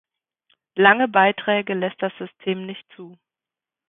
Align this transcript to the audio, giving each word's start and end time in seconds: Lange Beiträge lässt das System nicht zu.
Lange 0.73 1.07
Beiträge 1.09 1.75
lässt 1.75 2.01
das 2.01 2.11
System 2.17 2.65
nicht 2.65 2.83
zu. 2.95 3.19